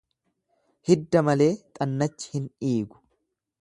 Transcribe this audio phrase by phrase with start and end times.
[0.91, 3.05] Hidda malee xannachi hin dhigu.